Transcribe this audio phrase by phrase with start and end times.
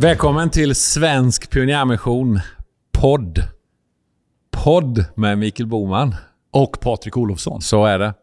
[0.00, 2.40] Välkommen till Svensk Pionjärmission
[2.92, 3.42] podd.
[4.50, 6.14] Podd med Mikael Boman.
[6.52, 7.60] Och Patrik Olofsson.
[7.60, 8.14] Så är det.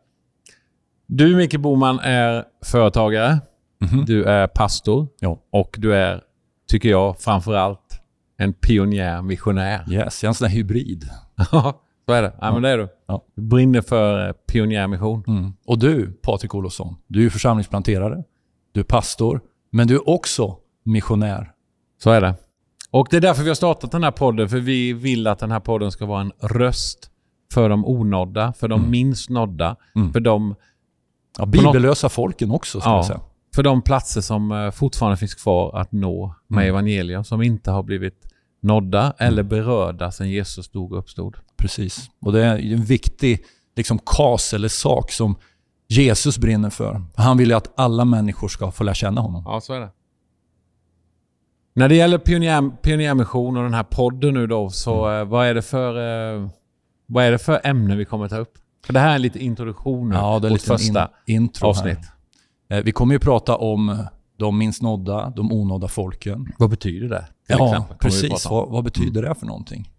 [1.07, 3.39] Du Mikael Boman är företagare.
[3.81, 4.05] Mhm.
[4.05, 5.07] Du är pastor.
[5.19, 5.39] Ja.
[5.51, 6.21] Och du är,
[6.67, 8.01] tycker jag, framförallt
[8.37, 9.85] en pionjär, missionär.
[9.91, 11.09] Yes, jag är en sån där hybrid.
[11.51, 12.33] Ja, så är det.
[12.41, 12.87] Ja, men det är du.
[13.07, 13.25] Ja.
[13.35, 15.23] Du brinner för eh, pionjärmission.
[15.27, 15.53] Mm.
[15.65, 18.23] Och du, Patrik Olofsson, du är församlingsplanterare,
[18.71, 21.51] du är pastor, men du är också missionär.
[22.05, 22.35] Så är det.
[22.91, 25.51] Och det är därför vi har startat den här podden, för vi vill att den
[25.51, 27.09] här podden ska vara en röst
[27.53, 28.91] för de onådda, för de Mm.
[28.91, 30.13] minst nådda, Mm.
[30.13, 30.55] för de
[31.37, 32.95] Ja, bibellösa folken också, ska Ja.
[32.95, 33.19] jag säga.
[33.55, 36.69] för de platser som eh, fortfarande finns kvar att nå med Mm.
[36.69, 38.15] evangelium, som inte har blivit
[38.61, 41.35] nådda eller berörda sedan Jesus dog och uppstod.
[41.57, 42.09] Precis.
[42.21, 43.43] Och det är en viktig
[43.75, 45.35] liksom, kas eller sak som
[45.87, 47.01] Jesus brinner för.
[47.15, 49.43] Han vill ju att alla människor ska få lära känna honom.
[49.45, 49.89] Ja, så är det.
[51.77, 55.21] När det gäller pionjär, pionjärmission och den här podden nu då, så Mm.
[55.21, 55.95] eh, vad, är det för,
[56.43, 56.47] eh,
[57.05, 58.53] vad är det för ämne vi kommer ta upp?
[58.85, 61.67] För det här är en liten introduktion Ja, det är lite en första in, intro
[61.67, 61.97] avsnitt.
[62.69, 62.77] Här.
[62.77, 63.97] Eh, Vi kommer ju prata om
[64.37, 66.47] de minst nådda, de onådda folken.
[66.57, 67.25] Vad betyder det?
[67.47, 68.45] Ja, precis.
[68.49, 69.91] Vad, vad betyder det för någonting?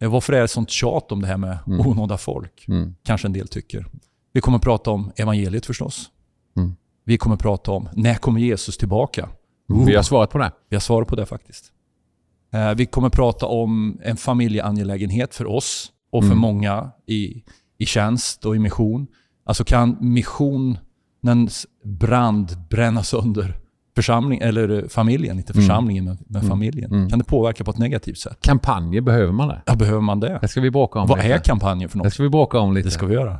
[0.00, 1.86] Varför är det sånt tjat om det här med Mm.
[1.86, 2.64] onådda folk?
[2.68, 2.94] Mm.
[3.02, 3.86] Kanske en del tycker.
[4.32, 6.10] Vi kommer prata om evangeliet förstås.
[6.56, 6.76] Mm.
[7.04, 9.28] Vi kommer prata om när kommer Jesus tillbaka?
[9.66, 10.52] Vi har svarat på det.
[10.68, 11.72] Vi har svarat på det faktiskt.
[12.54, 16.38] Eh, Vi kommer prata om en familjeangelägenhet för oss och för Mm.
[16.38, 17.42] många i,
[17.78, 19.06] i tjänst och i mission.
[19.44, 23.56] Alltså kan missionens brand bränna sönder
[23.94, 25.62] församling, eller eh, familjen, inte Mm.
[25.66, 26.50] församlingen men, men Mm.
[26.50, 26.92] familjen?
[26.92, 27.10] Mm.
[27.10, 28.38] Kan det påverka på ett negativt sätt?
[28.40, 29.62] Kampanjer, behöver man det?
[29.66, 30.38] Ja, behöver man det?
[30.42, 31.34] Det ska vi bråka om Vad lite.
[31.34, 32.12] är kampanjen för Det något?
[32.12, 32.86] ska vi bråka om lite.
[32.86, 33.38] Det ska vi göra.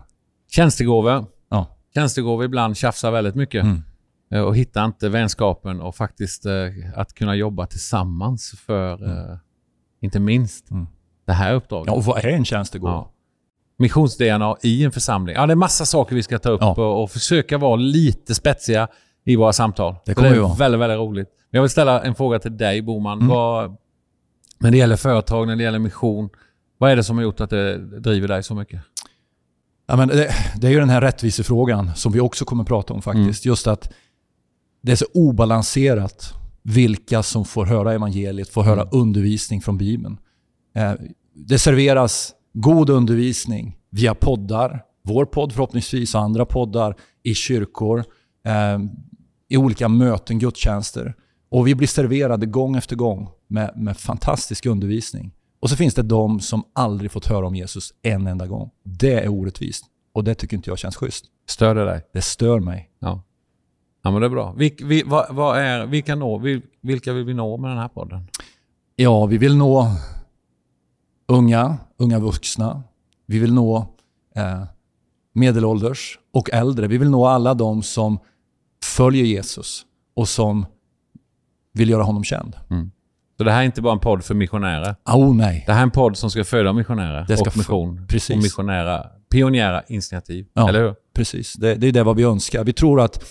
[0.50, 1.26] Tjänstegåvor.
[1.50, 1.66] Ja.
[1.94, 3.64] Tjänstegåvor ibland tjafsar väldigt mycket.
[3.64, 3.82] Mm.
[4.30, 6.52] Eh, Och hittar inte vänskapen och faktiskt eh,
[6.96, 9.36] att kunna jobba tillsammans för, eh,
[10.00, 10.86] inte minst, Mm.
[11.26, 11.86] det här uppdraget.
[11.86, 12.92] Ja, och vad är en tjänstegåva?
[12.92, 13.12] Ja.
[13.78, 15.34] Missions-DNA i en församling.
[15.36, 16.70] Ja, det är massa saker vi ska ta upp Ja.
[16.76, 18.88] och, och försöka vara lite spetsiga
[19.24, 19.94] i våra samtal.
[20.06, 20.54] Det kommer det är vara.
[20.54, 21.28] väldigt, väldigt roligt.
[21.50, 23.18] Men jag vill ställa en fråga till dig, Boman.
[23.18, 23.28] Mm.
[23.28, 23.76] Vad,
[24.58, 26.28] när det gäller företag, när det gäller mission,
[26.78, 28.80] vad är det som har gjort att det driver dig så mycket?
[29.86, 33.02] Ja, men det, det är ju den här rättvisefrågan som vi också kommer prata om
[33.02, 33.44] faktiskt.
[33.44, 33.92] Just att
[34.86, 38.88] det är så obalanserat vilka som får höra evangeliet, får höra Mm.
[38.92, 40.18] undervisning från Bibeln.
[40.74, 40.92] Eh,
[41.34, 48.04] det serveras god undervisning via poddar, vår podd förhoppningsvis och andra poddar, i kyrkor,
[48.44, 48.78] eh,
[49.48, 51.14] i olika möten, gudstjänster.
[51.48, 55.32] Och vi blir serverade gång efter gång med, med fantastisk undervisning.
[55.60, 58.70] Och så finns det de som aldrig fått höra om Jesus en enda gång.
[58.84, 59.84] Det är orättvist.
[60.14, 61.24] Och det tycker inte jag känns schysst.
[61.48, 62.02] Stör det dig?
[62.12, 62.90] Det stör mig.
[62.98, 63.22] Ja.
[64.06, 64.52] Ja, men det är bra.
[64.52, 67.88] Vil, vil, vad, vad är, vilka, nå, vil, vilka vill vi nå med den här
[67.88, 68.28] podden?
[68.96, 69.90] Ja, vi vill nå
[71.28, 72.82] unga, unga vuxna.
[73.26, 73.76] Vi vill nå
[74.36, 74.62] eh,
[75.34, 76.86] medelålders och äldre.
[76.86, 78.18] Vi vill nå alla de som
[78.84, 79.82] följer Jesus
[80.16, 80.66] och som
[81.72, 82.56] vill göra honom känd.
[83.38, 84.96] Så det här är inte bara en podd för missionärer.
[85.06, 85.64] Oh nej.
[85.66, 88.06] Det här är en podd som ska föda missionärer Det ska och mission.
[88.08, 88.36] precis.
[88.36, 90.46] Och missionära, pionjära initiativ.
[90.52, 90.68] Ja.
[90.68, 90.94] Eller hur?
[91.14, 92.64] Precis, det, det är det vad vi önskar.
[92.64, 93.24] Vi tror att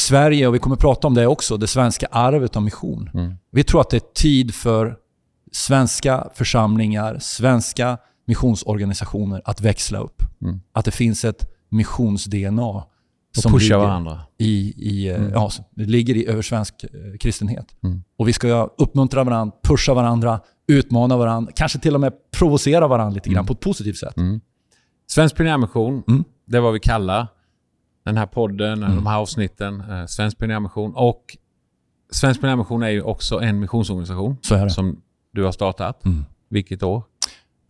[0.00, 3.10] Sverige, och vi kommer prata om det också, det svenska arvet av mission.
[3.14, 3.34] Mm.
[3.52, 4.96] Vi tror att det är tid för
[5.52, 10.22] svenska församlingar, svenska missionsorganisationer att växla upp.
[10.42, 10.60] Mm.
[10.72, 12.84] Att det finns ett missions-DNA
[13.36, 14.20] som pusha ligger varandra.
[14.38, 15.32] i, i, eh, Mm.
[15.32, 16.90] ja, ligger i över svensk eh,
[17.20, 17.66] kristenhet.
[17.84, 18.02] Mm.
[18.18, 23.14] Och vi ska uppmuntra varandra, pusha varandra, utmana varandra, kanske till och med provocera varandra
[23.14, 23.46] lite grann Mm.
[23.46, 24.16] på ett positivt sätt.
[24.16, 24.40] Mm.
[25.10, 26.24] Svensk pionjärmission, Mm.
[26.46, 27.26] det är vad vi kallar
[28.10, 28.96] den här podden, Mm.
[28.96, 29.80] de här avsnitten.
[29.90, 30.92] Eh, Svensk pionjärmission.
[30.96, 31.36] Och
[32.12, 34.36] Svensk pionjärmission är ju också en missionsorganisation
[34.70, 36.04] som du har startat.
[36.04, 36.24] Mm.
[36.48, 37.02] Vilket år?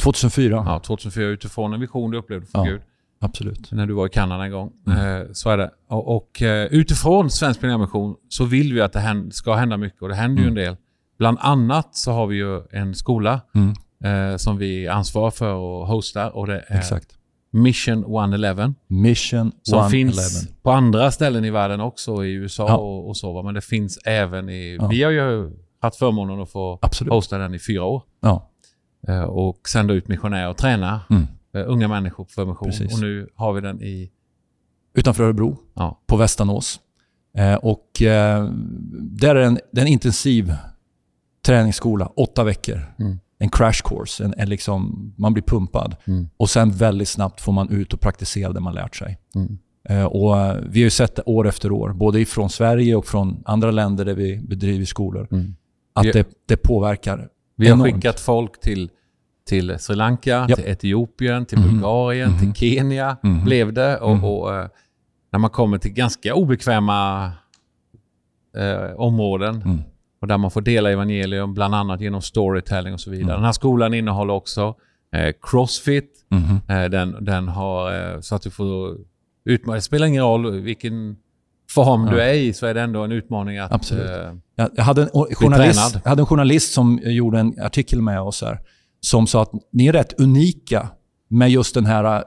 [0.03, 2.65] 2004, Ja, 2004 utifrån en vision du upplevde för Ja.
[2.65, 2.81] Gud.
[3.21, 3.73] absolut.
[3.73, 4.73] när du var i Kanada en gång.
[4.87, 4.99] Mm.
[5.23, 5.71] Eh, så är det.
[5.89, 10.03] Och, och eh, utifrån Svensk Pionjärmission så vill vi att det hän- ska hända mycket
[10.03, 10.65] och det händer ju en Mm.
[10.65, 10.77] del.
[11.19, 13.75] Bland annat så har vi ju en skola Mm.
[14.33, 17.19] eh, som vi ansvarar för och hostar och det är Exakt.
[17.53, 19.91] Mission 111 Mission som 111.
[19.91, 22.77] finns på andra ställen i världen också, i USA Ja.
[22.77, 23.33] och, och så.
[23.33, 23.43] va.
[23.43, 24.77] Men det finns även i...
[24.81, 24.87] Ja.
[24.89, 25.51] Vi har ju
[25.81, 27.13] haft förmånen att få Absolut.
[27.13, 28.51] hosta den i fyra år Ja.
[29.09, 31.27] eh, och sända ut missionärer och träna Mm.
[31.55, 32.69] eh, unga människor för mission.
[32.71, 32.95] Precis.
[32.95, 34.11] Och nu har vi den i...
[34.95, 36.01] Utanför Örebro, Ja.
[36.07, 36.81] på Västanås.
[37.37, 37.87] Eh, och
[39.01, 40.55] där är en, det är en intensiv
[41.47, 42.95] träningsskola, åtta veckor.
[42.99, 43.19] Mm.
[43.43, 45.97] En crash course, en, en liksom, man blir pumpad.
[46.07, 46.29] Mm.
[46.37, 49.19] Och sen väldigt snabbt får man ut och praktisera det man lärt sig.
[49.35, 49.59] Mm.
[49.89, 53.07] Eh, och eh, vi har ju sett det år efter år, både från Sverige och
[53.07, 55.29] från andra länder där vi bedriver skolor.
[55.31, 55.55] Mm.
[55.95, 57.95] att Vi- det, det påverkar Vi har enormt.
[57.95, 58.91] skickat folk till,
[59.49, 60.55] till Sri Lanka, Japp.
[60.61, 61.69] till Etiopien, till Mhm.
[61.71, 63.45] Bulgarien, till Kenya Mhm.
[63.45, 63.97] blev det.
[63.99, 64.67] Och, och, eh,
[65.33, 67.33] när man kommer till ganska obekväma
[68.57, 69.79] eh, områden Mm.
[70.21, 73.25] Och där man får dela evangelium, bland annat genom storytelling och så vidare.
[73.25, 73.35] Mm.
[73.37, 74.75] Den här skolan innehåller också
[75.17, 76.11] eh, crossfit.
[76.29, 76.61] Mhm.
[76.69, 78.97] Eh, den, den har eh, så att du får
[79.45, 79.75] utmana.
[79.77, 81.17] Det spelar ingen roll vilken
[81.71, 82.13] form Ja.
[82.13, 83.73] du är i så är det ändå en utmaning att...
[83.73, 84.11] Absolut.
[84.57, 88.43] eh, Jag hade, en journalist, jag hade en journalist som gjorde en artikel med oss
[88.43, 88.59] här,
[89.01, 90.89] som sa att ni är rätt unika
[91.29, 92.23] med just den här eh,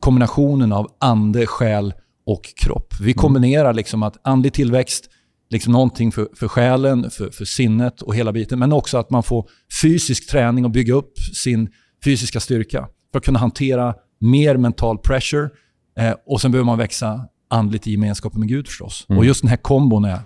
[0.00, 1.94] kombinationen av ande, själ
[2.26, 2.94] och kropp.
[3.00, 5.10] Vi kombinerar liksom att andlig tillväxt,
[5.50, 9.22] liksom någonting för, för själen, för, för sinnet och hela biten, men också att man
[9.22, 9.48] får
[9.82, 11.12] fysisk träning och bygga upp
[11.42, 11.68] sin
[12.04, 15.48] fysiska styrka för att kunna hantera mer mental pressure.
[15.98, 17.20] Eh, och sen behöver man växa
[17.50, 19.06] andligt i gemenskap med Gud förstås.
[19.08, 19.18] Mm.
[19.18, 20.18] Och just den här kombon är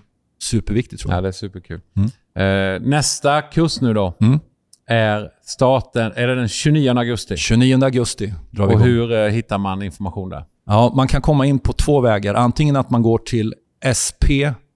[0.42, 1.18] superviktig tror jag.
[1.18, 1.80] Ja, det är superkul.
[1.96, 2.10] Mm.
[2.34, 4.38] Eh, nästa kurs nu då Mm.
[4.86, 7.36] är starten, är det den 29 augusti?
[7.36, 8.88] 29 augusti drar vi Och igång.
[8.88, 10.44] hur eh, hittar man information där?
[10.66, 12.34] Ja, man kan komma in på två vägar.
[12.34, 13.54] Antingen att man går till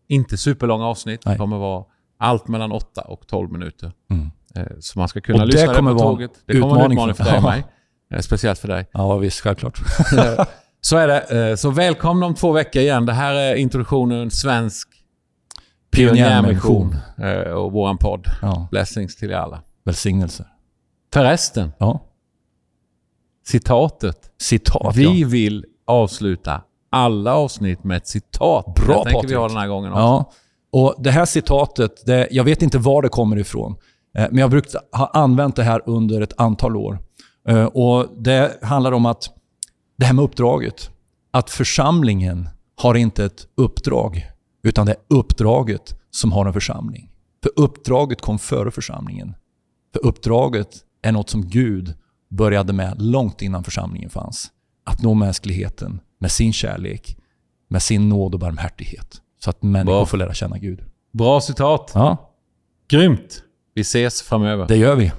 [0.07, 1.21] inte superlånga avsnitt.
[1.25, 1.35] Nej.
[1.35, 1.83] Det kommer vara
[2.19, 3.91] allt mellan 8 och 12 minuter.
[4.09, 4.31] Mm.
[4.79, 6.31] Så man ska kunna Och det lyssna kommer på vara tåget.
[6.45, 7.63] Det kommer vara en utmaning för dig och mig.
[8.21, 8.87] Speciellt för dig.
[8.91, 9.41] Ja, visst.
[9.41, 9.79] Självklart.
[10.81, 11.57] Så är det.
[11.57, 13.05] Så välkomna om två veckor igen.
[13.05, 14.87] Det här är introduktionen Svensk
[15.91, 16.95] Pionjärmission
[17.55, 18.27] och våran podd.
[18.41, 19.61] Ja, Blessings till er alla.
[19.83, 20.45] Välsignelser.
[21.13, 21.99] Förresten, Ja.
[23.47, 24.31] citatet.
[24.41, 25.27] Citat, Vi ja.
[25.27, 28.65] vill avsluta alla avsnitt med ett citat.
[28.75, 29.37] Bra, det tänker vi Patrik.
[29.37, 30.01] ha den här gången också.
[30.01, 30.31] Ja.
[30.73, 33.75] Och det här citatet, det, jag vet inte var det kommer ifrån.
[34.17, 36.99] Eh, men jag har brukt, ha använt det här under ett antal år.
[37.47, 39.29] Eh, och Det handlar om att
[39.97, 40.89] det här med uppdraget.
[41.31, 42.49] Att församlingen
[42.81, 44.27] har inte ett uppdrag,
[44.63, 47.11] utan det är uppdraget som har en församling.
[47.43, 49.33] För uppdraget kom före församlingen.
[49.93, 51.93] För uppdraget är något som Gud
[52.29, 54.51] började med långt innan församlingen fanns.
[54.85, 57.17] Att nå mänskligheten med sin kärlek,
[57.69, 59.21] med sin nåd och barmhärtighet.
[59.43, 60.05] Så att människor Bra.
[60.05, 60.83] får lära känna Gud.
[61.11, 61.91] Bra citat.
[61.95, 62.31] Ja,
[62.87, 63.43] Grymt.
[63.73, 64.67] Vi ses framöver.
[64.67, 65.11] det gör vi.